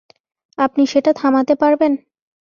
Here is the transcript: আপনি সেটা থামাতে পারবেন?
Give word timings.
আপনি 0.57 0.83
সেটা 0.87 1.11
থামাতে 1.13 1.53
পারবেন? 1.55 1.91